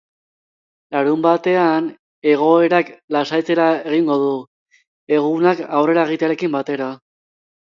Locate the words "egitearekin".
6.11-6.57